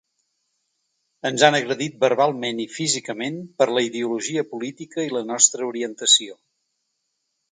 Ens 1.29 1.43
han 1.47 1.57
agredit 1.57 1.99
verbalment 2.03 2.61
i 2.63 2.65
físicament 2.77 3.37
per 3.61 3.67
la 3.73 3.85
ideologia 3.89 4.45
política 4.55 5.07
i 5.09 5.13
la 5.17 5.23
nostra 5.35 5.71
orientació. 5.73 6.41